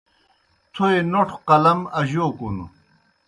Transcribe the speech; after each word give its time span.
تھوئے 0.73 0.99
نوٹھو 1.11 1.37
قلم 1.47 1.79
آ 1.97 1.99
جوْکُن۔ 2.09 2.57